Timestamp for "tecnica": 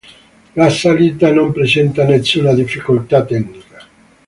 3.23-3.85